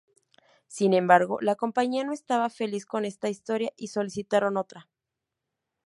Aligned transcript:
Sin 0.67 0.95
embargo, 0.95 1.37
la 1.41 1.53
compañía 1.55 2.03
no 2.03 2.11
estaba 2.11 2.49
feliz 2.49 2.87
con 2.87 3.05
esta 3.05 3.29
historia, 3.29 3.71
y 3.77 3.89
solicitaron 3.89 4.57
otra. 4.57 4.89